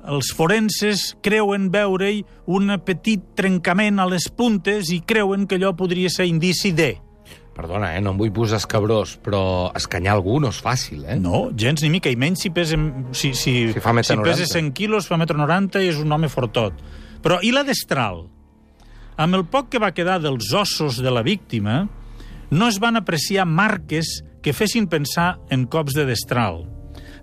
els 0.08 0.32
forenses 0.34 1.18
creuen 1.22 1.72
veure-hi 1.72 2.24
un 2.48 2.72
petit 2.86 3.22
trencament 3.36 4.00
a 4.00 4.06
les 4.06 4.30
puntes 4.30 4.90
i 4.90 5.02
creuen 5.02 5.48
que 5.48 5.56
allò 5.56 5.76
podria 5.76 6.10
ser 6.10 6.26
indici 6.26 6.72
de... 6.72 6.98
Perdona, 7.60 7.90
eh, 7.98 8.00
no 8.00 8.14
em 8.14 8.20
vull 8.22 8.30
posar 8.32 8.62
escabrós, 8.62 9.18
però 9.20 9.42
escanyar 9.76 10.14
algú 10.16 10.38
no 10.40 10.48
és 10.54 10.62
fàcil, 10.64 11.02
eh? 11.04 11.18
No, 11.20 11.50
gens 11.60 11.84
ni 11.84 11.90
mica, 11.92 12.08
i 12.08 12.16
menys 12.16 12.46
si 12.46 12.54
pesa, 12.56 12.78
si, 13.12 13.34
si, 13.36 13.56
Si 13.74 13.84
fa 13.84 13.92
si 13.92 14.00
pesa 14.00 14.16
90. 14.16 14.48
100 14.48 14.70
quilos, 14.78 15.10
fa 15.12 15.18
metro 15.20 15.36
90 15.36 15.84
i 15.84 15.90
és 15.92 16.00
un 16.00 16.16
home 16.16 16.32
fortot. 16.32 16.80
Però 17.20 17.42
i 17.44 17.52
la 17.52 17.66
destral? 17.68 18.24
Amb 19.20 19.36
el 19.36 19.44
poc 19.52 19.68
que 19.74 19.84
va 19.84 19.92
quedar 19.92 20.22
dels 20.24 20.54
ossos 20.56 21.02
de 21.04 21.12
la 21.12 21.26
víctima, 21.28 21.82
no 22.50 22.72
es 22.72 22.80
van 22.80 22.96
apreciar 22.96 23.44
marques 23.44 24.22
que 24.42 24.56
fessin 24.56 24.88
pensar 24.88 25.34
en 25.52 25.68
cops 25.68 26.00
de 26.00 26.08
destral. 26.08 26.64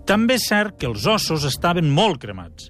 També 0.05 0.37
és 0.37 0.45
cert 0.53 0.77
que 0.77 0.85
els 0.85 1.09
ossos 1.09 1.49
estaven 1.49 1.89
molt 1.89 2.21
cremats. 2.21 2.69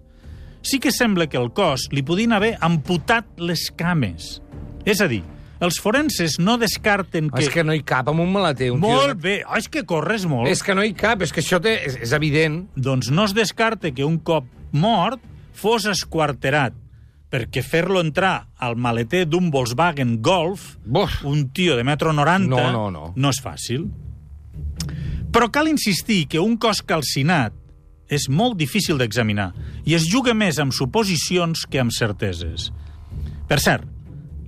Sí 0.64 0.80
que 0.80 0.96
sembla 0.96 1.28
que 1.28 1.36
el 1.36 1.52
cos 1.52 1.90
li 1.92 2.00
podien 2.00 2.32
haver 2.32 2.56
amputat 2.64 3.28
les 3.44 3.68
cames. 3.76 4.38
És 4.88 5.04
a 5.04 5.12
dir, 5.12 5.26
els 5.64 5.80
forenses 5.82 6.38
no 6.40 6.58
descarten 6.62 7.30
Que... 7.32 7.38
que... 7.38 7.44
És 7.48 7.54
que 7.54 7.64
no 7.66 7.74
hi 7.74 7.84
cap 7.88 8.10
amb 8.12 8.22
un 8.24 8.32
maleter. 8.32 8.72
Un 8.76 8.82
Molt 8.84 9.14
tio... 9.16 9.22
bé, 9.24 9.36
oh, 9.48 9.58
és 9.58 9.68
que 9.72 9.84
corres 9.88 10.26
molt. 10.30 10.50
És 10.52 10.62
que 10.64 10.76
no 10.78 10.84
hi 10.86 10.94
cap, 10.98 11.22
és 11.26 11.34
que 11.34 11.42
això 11.42 11.60
té... 11.64 11.78
és, 11.88 11.98
és 12.08 12.14
evident. 12.18 12.66
doncs 12.76 13.10
no 13.12 13.26
es 13.26 13.34
descarta 13.38 13.92
que 13.92 14.06
un 14.06 14.20
cop 14.20 14.46
mort 14.72 15.22
fos 15.58 15.88
esquarterat, 15.90 16.76
perquè 17.34 17.64
fer-lo 17.66 18.00
entrar 18.00 18.48
al 18.62 18.76
maleter 18.80 19.26
d'un 19.28 19.50
Volkswagen 19.52 20.20
Golf, 20.24 20.76
Buf. 20.86 21.24
un 21.26 21.50
tio 21.50 21.76
de 21.76 21.84
metro 21.84 22.14
90, 22.14 22.48
No, 22.48 22.72
no, 22.72 22.92
no. 22.92 23.14
no 23.16 23.30
és 23.34 23.42
fàcil. 23.44 23.88
Però 25.34 25.50
cal 25.52 25.68
insistir 25.68 26.26
que 26.32 26.40
un 26.40 26.56
cos 26.58 26.80
calcinat 26.88 27.54
és 28.08 28.30
molt 28.32 28.56
difícil 28.58 28.98
d'examinar 28.98 29.50
i 29.84 29.98
es 29.98 30.06
juga 30.08 30.34
més 30.38 30.58
amb 30.64 30.72
suposicions 30.72 31.66
que 31.68 31.82
amb 31.82 31.92
certeses. 31.92 32.70
Per 33.50 33.60
cert, 33.60 33.84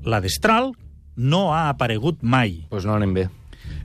la 0.08 0.22
destral 0.24 0.72
no 1.19 1.49
ha 1.53 1.67
aparegut 1.69 2.23
mai. 2.23 2.61
Doncs 2.63 2.69
pues 2.71 2.88
no 2.88 2.95
anem 2.95 3.13
bé. 3.13 3.27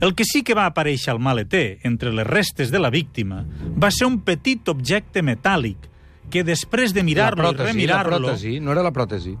El 0.01 0.15
que 0.15 0.25
sí 0.25 0.41
que 0.43 0.55
va 0.57 0.65
aparèixer 0.71 1.11
al 1.13 1.19
maleter, 1.19 1.79
entre 1.83 2.11
les 2.15 2.25
restes 2.27 2.71
de 2.71 2.79
la 2.79 2.89
víctima, 2.89 3.43
va 3.77 3.91
ser 3.91 4.07
un 4.07 4.21
petit 4.25 4.67
objecte 4.71 5.21
metàl·lic 5.23 5.91
que 6.31 6.41
després 6.43 6.93
de 6.95 7.03
mirar-lo 7.05 7.51
i 7.51 7.57
la 7.57 7.65
remirar-lo 7.69 8.17
pròtesi, 8.31 8.57
no 8.59 8.71
era 8.73 8.81
la 8.83 8.91
pròtesi. 8.91 9.35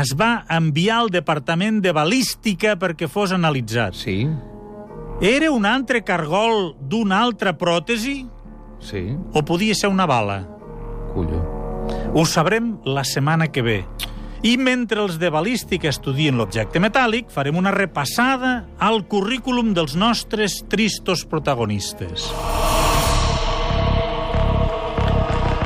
es 0.00 0.14
va 0.18 0.44
enviar 0.50 0.98
al 1.04 1.10
Departament 1.10 1.80
de 1.84 1.92
Balística 1.92 2.74
perquè 2.76 3.06
fos 3.08 3.32
analitzat. 3.32 3.94
Sí, 3.94 4.26
Era 5.22 5.52
un 5.52 5.64
altre 5.64 6.02
cargol 6.02 6.74
d'una 6.80 7.20
altra 7.22 7.52
pròtesi 7.56 8.26
sí, 8.80 9.16
o 9.32 9.44
podia 9.44 9.74
ser 9.74 9.88
una 9.88 10.06
bala? 10.06 10.40
colló. 11.14 11.38
Ho 12.14 12.24
sabrem 12.26 12.78
la 12.84 13.04
setmana 13.04 13.46
que 13.52 13.62
ve. 13.62 13.84
I 14.44 14.58
mentre 14.60 15.00
els 15.00 15.16
de 15.16 15.30
balística 15.32 15.88
estudien 15.88 16.36
l'objecte 16.36 16.80
metàl·lic, 16.82 17.30
farem 17.32 17.56
una 17.56 17.72
repassada 17.72 18.66
al 18.78 19.06
currículum 19.08 19.72
dels 19.72 19.94
nostres 19.96 20.58
tristos 20.68 21.24
protagonistes. 21.24 22.28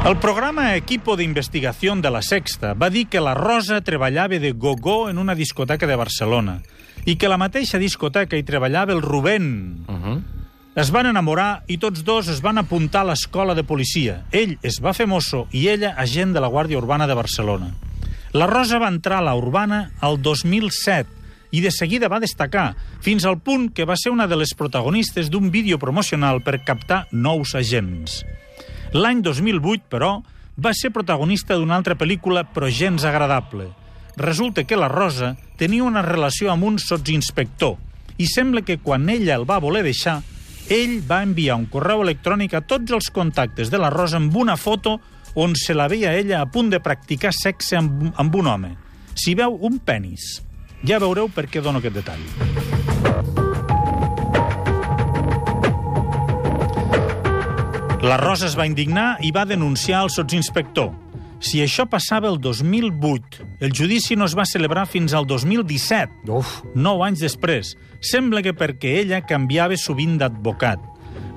El 0.07 0.17
programa 0.23 0.77
Equipo 0.77 1.17
de 1.17 1.25
Investigación 1.25 2.01
de 2.01 2.11
la 2.11 2.23
Sexta 2.23 2.73
va 2.73 2.89
dir 2.89 3.09
que 3.09 3.21
la 3.21 3.35
Rosa 3.35 3.81
treballava 3.83 4.39
de 4.39 4.53
gogó 4.53 5.11
en 5.11 5.19
una 5.19 5.35
discoteca 5.35 5.89
de 5.91 5.97
Barcelona 5.99 6.61
i 7.05 7.17
que 7.19 7.27
a 7.27 7.33
la 7.35 7.41
mateixa 7.41 7.83
discoteca 7.83 8.39
hi 8.39 8.47
treballava 8.47 8.95
el 8.95 9.03
Rubén, 9.03 9.85
Uh 9.89 9.95
-huh. 9.99 10.23
es 10.77 10.93
van 10.93 11.07
enamorar 11.07 11.65
i 11.67 11.79
tots 11.79 12.05
dos 12.05 12.29
es 12.29 12.41
van 12.41 12.59
apuntar 12.59 13.01
a 13.03 13.11
l'escola 13.11 13.55
de 13.55 13.65
policia. 13.65 14.25
Ell 14.31 14.59
es 14.63 14.81
va 14.81 14.95
fer 14.95 15.09
mosso 15.09 15.49
i 15.51 15.69
ella 15.69 15.95
agent 15.99 16.33
de 16.33 16.41
la 16.41 16.49
Guàrdia 16.49 16.79
Urbana 16.79 17.07
de 17.09 17.15
Barcelona. 17.15 17.75
La 18.33 18.47
Rosa 18.47 18.79
va 18.79 18.91
entrar 18.93 19.23
a 19.23 19.25
la 19.25 19.37
Urbana 19.39 19.91
al 20.05 20.19
2007 20.21 21.17
i 21.57 21.63
de 21.65 21.71
seguida 21.73 22.11
va 22.13 22.21
destacar, 22.21 22.75
fins 23.01 23.25
al 23.25 23.39
punt 23.41 23.71
que 23.73 23.87
va 23.89 23.97
ser 23.97 24.13
una 24.13 24.27
de 24.29 24.37
les 24.37 24.53
protagonistes 24.53 25.31
d'un 25.33 25.49
vídeo 25.51 25.79
promocional 25.81 26.43
per 26.45 26.61
captar 26.61 27.07
nous 27.11 27.55
agents. 27.57 28.21
L'any 28.93 29.23
2008, 29.25 29.89
però, 29.89 30.19
va 30.61 30.75
ser 30.75 30.93
protagonista 30.93 31.57
d'una 31.57 31.79
altra 31.79 31.97
pel·lícula 31.97 32.45
però 32.53 32.69
gens 32.69 33.05
agradable. 33.09 33.71
Resulta 34.19 34.65
que 34.65 34.77
la 34.77 34.91
Rosa 34.93 35.37
tenia 35.57 35.87
una 35.87 36.03
relació 36.03 36.53
amb 36.53 36.67
un 36.69 36.79
sotsinspector 36.83 37.77
i 38.19 38.27
sembla 38.27 38.65
que 38.67 38.81
quan 38.83 39.09
ella 39.09 39.37
el 39.39 39.47
va 39.49 39.61
voler 39.63 39.85
deixar, 39.87 40.19
ell 40.69 40.99
va 41.07 41.23
enviar 41.23 41.57
un 41.57 41.69
correu 41.71 42.03
electrònic 42.03 42.59
a 42.59 42.65
tots 42.67 42.93
els 42.93 43.09
contactes 43.15 43.71
de 43.71 43.79
la 43.79 43.89
Rosa 43.95 44.19
amb 44.19 44.35
una 44.37 44.59
foto 44.61 44.99
on 45.35 45.57
se 45.57 45.75
la 45.75 45.89
veia 45.89 46.15
ella 46.17 46.41
a 46.41 46.47
punt 46.51 46.71
de 46.71 46.81
practicar 46.81 47.33
sexe 47.37 47.77
amb, 47.77 48.13
amb 48.17 48.35
un 48.35 48.47
home. 48.47 48.75
Si 49.15 49.35
veu 49.35 49.59
un 49.67 49.79
penis. 49.79 50.39
Ja 50.87 51.01
veureu 51.03 51.29
per 51.35 51.49
què 51.51 51.63
dono 51.63 51.83
aquest 51.83 51.99
detall. 51.99 52.25
La 57.99 58.17
Rosa 58.17 58.47
es 58.47 58.55
va 58.55 58.67
indignar 58.69 59.17
i 59.27 59.33
va 59.35 59.43
denunciar 59.43 60.05
el 60.05 60.11
sotsinspector. 60.15 60.93
Si 61.43 61.59
això 61.63 61.85
passava 61.91 62.29
el 62.31 62.39
2008, 62.43 63.47
el 63.63 63.75
judici 63.75 64.15
no 64.15 64.27
es 64.27 64.37
va 64.39 64.47
celebrar 64.47 64.87
fins 64.91 65.15
al 65.15 65.27
2017, 65.27 66.31
Uf, 66.35 66.61
nou 66.75 67.03
anys 67.07 67.23
després. 67.23 67.75
Sembla 68.03 68.43
que 68.43 68.55
perquè 68.55 69.01
ella 69.01 69.25
canviava 69.27 69.79
sovint 69.79 70.17
d'advocat. 70.19 70.83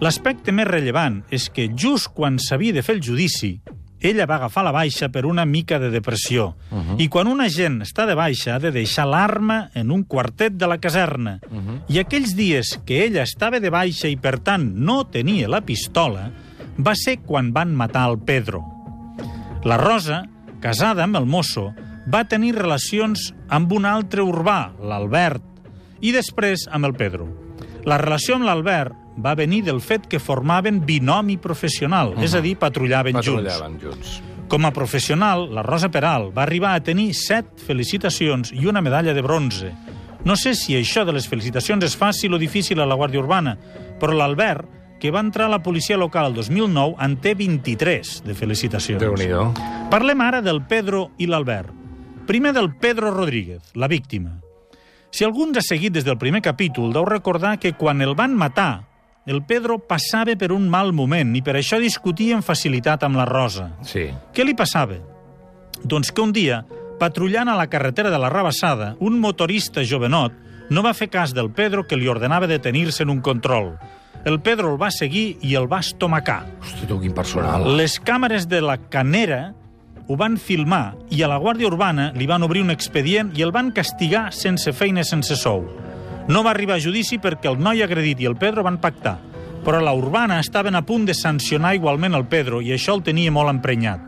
L'aspecte 0.01 0.53
més 0.53 0.69
rellevant 0.69 1.23
és 1.33 1.49
que 1.53 1.67
just 1.73 2.13
quan 2.13 2.37
s'havia 2.41 2.73
de 2.77 2.85
fer 2.85 2.97
el 2.97 3.03
judici, 3.05 3.55
ella 4.01 4.25
va 4.25 4.35
agafar 4.35 4.63
la 4.65 4.73
baixa 4.73 5.09
per 5.13 5.25
una 5.29 5.45
mica 5.45 5.79
de 5.79 5.89
depressió. 5.89 6.55
Uh 6.71 6.77
-huh. 6.77 6.95
I 7.01 7.07
quan 7.07 7.27
una 7.27 7.49
gent 7.49 7.81
està 7.81 8.05
de 8.05 8.15
baixa 8.15 8.55
ha 8.55 8.59
de 8.59 8.71
deixar 8.71 9.05
l'arma 9.05 9.69
en 9.73 9.91
un 9.91 10.03
quartet 10.03 10.53
de 10.53 10.67
la 10.67 10.79
caserna. 10.79 11.39
Uh 11.49 11.57
-huh. 11.57 11.81
I 11.87 11.99
aquells 11.99 12.35
dies 12.35 12.79
que 12.85 13.05
ella 13.05 13.23
estava 13.23 13.59
de 13.59 13.69
baixa 13.69 14.07
i 14.07 14.17
per 14.17 14.39
tant 14.39 14.73
no 14.75 15.05
tenia 15.05 15.47
la 15.47 15.61
pistola, 15.61 16.31
va 16.77 16.95
ser 16.95 17.19
quan 17.19 17.53
van 17.53 17.75
matar 17.75 18.09
el 18.09 18.19
Pedro. 18.19 18.63
La 19.63 19.77
Rosa, 19.77 20.27
casada 20.59 21.03
amb 21.03 21.15
el 21.15 21.25
mosso, 21.25 21.73
va 22.07 22.25
tenir 22.25 22.55
relacions 22.55 23.33
amb 23.47 23.71
un 23.71 23.85
altre 23.85 24.23
urbà, 24.23 24.71
l'Albert, 24.81 25.43
i 26.01 26.11
després 26.11 26.67
amb 26.71 26.85
el 26.85 26.93
Pedro. 26.93 27.27
La 27.85 27.97
relació 27.97 28.35
amb 28.35 28.45
l'Albert 28.45 28.95
va 29.17 29.35
venir 29.35 29.63
del 29.63 29.81
fet 29.81 30.07
que 30.07 30.19
formaven 30.19 30.85
binomi 30.85 31.37
professional, 31.37 32.13
uh 32.13 32.15
-huh. 32.15 32.23
és 32.23 32.33
a 32.33 32.41
dir, 32.41 32.57
patrullaven, 32.57 33.13
junts. 33.13 33.27
patrullaven 33.27 33.79
junts. 33.79 34.21
Com 34.47 34.65
a 34.65 34.71
professional, 34.71 35.53
la 35.53 35.63
Rosa 35.63 35.89
Peral 35.89 36.31
va 36.37 36.43
arribar 36.43 36.73
a 36.75 36.83
tenir 36.83 37.13
set 37.13 37.45
felicitacions 37.55 38.51
i 38.51 38.65
una 38.65 38.81
medalla 38.81 39.13
de 39.13 39.21
bronze. 39.21 39.71
No 40.25 40.35
sé 40.35 40.55
si 40.55 40.75
això 40.75 41.05
de 41.05 41.13
les 41.13 41.27
felicitacions 41.27 41.83
és 41.83 41.97
fàcil 41.97 42.33
o 42.33 42.37
difícil 42.37 42.79
a 42.79 42.85
la 42.85 42.95
Guàrdia 42.95 43.19
Urbana, 43.19 43.57
però 43.97 44.13
l'Albert, 44.13 44.67
que 44.99 45.09
va 45.09 45.19
entrar 45.19 45.45
a 45.45 45.49
la 45.49 45.63
policia 45.63 45.97
local 45.97 46.27
el 46.27 46.33
2009, 46.33 46.95
en 46.99 47.17
té 47.17 47.33
23 47.33 48.21
de 48.25 48.35
felicitacions. 48.35 49.01
Déu-n'hi-do. 49.01 49.53
Parlem 49.89 50.21
ara 50.21 50.41
del 50.41 50.61
Pedro 50.61 51.11
i 51.17 51.25
l'Albert. 51.25 51.71
Primer 52.27 52.53
del 52.53 52.75
Pedro 52.75 53.09
Rodríguez, 53.09 53.71
la 53.73 53.87
víctima. 53.87 54.41
Si 55.11 55.25
algú 55.25 55.47
ens 55.47 55.57
ha 55.57 55.65
seguit 55.65 55.95
des 55.95 56.05
del 56.05 56.19
primer 56.19 56.43
capítol, 56.43 56.93
deu 56.93 57.03
recordar 57.07 57.57
que 57.59 57.73
quan 57.73 58.01
el 58.01 58.13
van 58.15 58.35
matar, 58.37 58.90
el 59.25 59.43
Pedro 59.45 59.77
passava 59.77 60.33
per 60.35 60.51
un 60.51 60.67
mal 60.69 60.91
moment 60.97 61.35
i 61.37 61.43
per 61.45 61.53
això 61.59 61.77
discutia 61.81 62.37
amb 62.37 62.45
facilitat 62.45 63.03
amb 63.05 63.19
la 63.19 63.27
Rosa. 63.29 63.69
Sí. 63.85 64.07
Què 64.33 64.45
li 64.45 64.55
passava? 64.57 64.97
Doncs 65.83 66.09
que 66.11 66.23
un 66.25 66.33
dia, 66.33 66.63
patrullant 66.99 67.49
a 67.49 67.57
la 67.57 67.67
carretera 67.69 68.09
de 68.09 68.17
la 68.21 68.29
Rabassada, 68.33 68.95
un 68.99 69.19
motorista 69.21 69.85
jovenot 69.85 70.33
no 70.71 70.81
va 70.81 70.95
fer 70.97 71.09
cas 71.11 71.35
del 71.35 71.51
Pedro 71.51 71.85
que 71.85 71.97
li 71.99 72.09
ordenava 72.09 72.47
detenir-se 72.49 73.03
en 73.03 73.11
un 73.13 73.21
control. 73.21 73.75
El 74.25 74.39
Pedro 74.41 74.73
el 74.73 74.81
va 74.81 74.91
seguir 74.93 75.37
i 75.41 75.55
el 75.57 75.65
va 75.69 75.81
estomacar. 75.81 76.43
Hosti, 76.61 76.87
tu, 76.89 76.99
quin 77.01 77.13
personal. 77.13 77.65
Les 77.77 77.97
càmeres 78.01 78.47
de 78.49 78.61
la 78.61 78.77
Canera 78.89 79.53
ho 80.07 80.17
van 80.17 80.37
filmar 80.37 80.95
i 81.13 81.21
a 81.21 81.29
la 81.29 81.39
Guàrdia 81.41 81.69
Urbana 81.69 82.11
li 82.17 82.27
van 82.29 82.45
obrir 82.45 82.61
un 82.65 82.73
expedient 82.73 83.31
i 83.37 83.45
el 83.45 83.53
van 83.53 83.71
castigar 83.73 84.29
sense 84.33 84.73
feina, 84.73 85.05
sense 85.05 85.37
sou. 85.37 85.65
No 86.27 86.43
va 86.43 86.51
arribar 86.51 86.77
a 86.77 86.83
judici 86.83 87.17
perquè 87.19 87.49
el 87.51 87.59
noi 87.59 87.81
agredit 87.83 88.21
i 88.21 88.27
el 88.29 88.37
Pedro 88.39 88.63
van 88.63 88.77
pactar, 88.81 89.17
però 89.65 89.81
la 89.83 89.93
Urbana 89.97 90.39
estaven 90.39 90.75
a 90.77 90.85
punt 90.85 91.05
de 91.09 91.13
sancionar 91.17 91.75
igualment 91.75 92.15
el 92.15 92.27
Pedro 92.29 92.61
i 92.61 92.71
això 92.75 92.95
el 92.95 93.03
tenia 93.03 93.31
molt 93.33 93.51
emprenyat. 93.51 94.07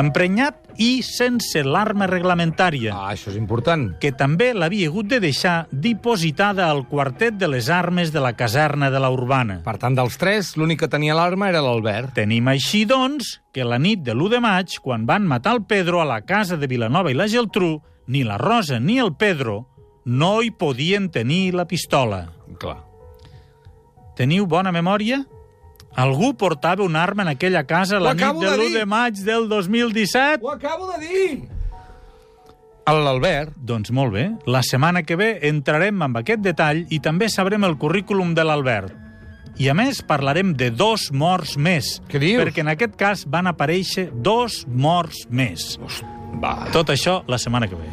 Emprenyat 0.00 0.70
i 0.80 1.02
sense 1.04 1.60
l'arma 1.66 2.06
reglamentària 2.08 2.94
Ah, 2.96 3.10
això 3.12 3.28
és 3.28 3.36
important. 3.36 3.98
que 4.00 4.12
també 4.16 4.54
l'havia 4.54 4.88
hagut 4.88 5.06
de 5.10 5.18
deixar 5.20 5.66
dipositada 5.70 6.70
al 6.70 6.86
quartet 6.88 7.34
de 7.36 7.48
les 7.48 7.68
armes 7.68 8.10
de 8.12 8.20
la 8.20 8.32
caserna 8.32 8.88
de 8.90 8.98
la 8.98 9.10
Urbana. 9.12 9.60
Per 9.62 9.76
tant, 9.76 9.94
dels 9.94 10.16
tres, 10.16 10.56
l'únic 10.56 10.80
que 10.80 10.88
tenia 10.88 11.14
l'arma 11.14 11.50
era 11.50 11.60
l'Albert. 11.60 12.14
Tenim 12.14 12.48
així, 12.48 12.86
doncs, 12.86 13.42
que 13.52 13.64
la 13.64 13.78
nit 13.78 14.00
de 14.00 14.14
l'1 14.14 14.30
de 14.30 14.40
maig, 14.40 14.78
quan 14.80 15.04
van 15.04 15.26
matar 15.28 15.52
el 15.58 15.64
Pedro 15.64 16.00
a 16.00 16.06
la 16.08 16.22
casa 16.22 16.56
de 16.56 16.66
Vilanova 16.66 17.10
i 17.10 17.14
la 17.14 17.28
Geltrú, 17.28 17.82
ni 18.06 18.24
la 18.24 18.38
Rosa 18.38 18.80
ni 18.80 18.98
el 18.98 19.14
Pedro 19.14 19.68
no 20.04 20.42
hi 20.42 20.50
podien 20.50 21.10
tenir 21.10 21.54
la 21.54 21.66
pistola. 21.66 22.26
Clar. 22.58 22.78
Teniu 24.16 24.46
bona 24.46 24.72
memòria? 24.72 25.22
Algú 25.96 26.32
portava 26.40 26.84
una 26.84 27.02
arma 27.02 27.22
en 27.26 27.34
aquella 27.34 27.64
casa 27.68 28.00
la 28.00 28.14
nit 28.14 28.24
de 28.24 28.46
de 28.46 28.56
l'1 28.56 28.68
dir. 28.68 28.78
de 28.78 28.86
maig 28.86 29.18
del 29.24 29.48
2017? 29.48 30.40
Ho 30.42 30.50
acabo 30.50 30.90
de 30.92 31.06
dir! 31.06 31.48
L'Albert. 32.86 33.54
Doncs 33.56 33.92
molt 33.94 34.12
bé. 34.12 34.24
La 34.46 34.62
setmana 34.62 35.04
que 35.06 35.16
ve 35.16 35.38
entrarem 35.48 36.02
amb 36.02 36.18
aquest 36.18 36.42
detall 36.42 36.82
i 36.90 36.98
també 37.00 37.28
sabrem 37.30 37.62
el 37.64 37.76
currículum 37.78 38.34
de 38.34 38.44
l'Albert. 38.44 38.96
I 39.60 39.68
a 39.68 39.74
més 39.76 40.00
parlarem 40.02 40.54
de 40.56 40.70
dos 40.72 41.10
morts 41.12 41.56
més. 41.56 42.00
Què 42.08 42.18
dius? 42.18 42.40
Perquè 42.42 42.64
en 42.64 42.72
aquest 42.72 42.96
cas 42.98 43.26
van 43.28 43.46
aparèixer 43.46 44.08
dos 44.12 44.64
morts 44.66 45.26
més. 45.30 45.76
Va. 46.42 46.56
Tot 46.72 46.90
això 46.90 47.20
la 47.28 47.38
setmana 47.38 47.68
que 47.68 47.76
ve. 47.76 47.86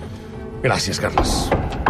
Gràcies, 0.63 0.99
Carles. 0.99 1.88